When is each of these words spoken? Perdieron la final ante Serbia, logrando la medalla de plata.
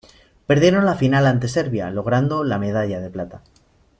Perdieron 0.47 0.85
la 0.87 0.95
final 0.95 1.27
ante 1.27 1.47
Serbia, 1.47 1.91
logrando 1.91 2.43
la 2.43 2.57
medalla 2.57 2.99
de 2.99 3.11
plata. 3.11 3.43